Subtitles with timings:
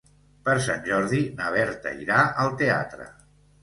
[0.47, 3.13] Per Sant Jordi na Berta irà al teatre.